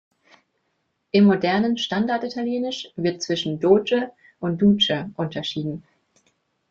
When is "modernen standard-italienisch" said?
1.25-2.89